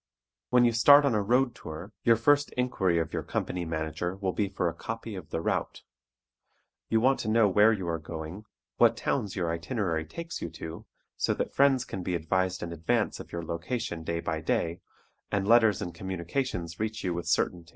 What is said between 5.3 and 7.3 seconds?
route." You want to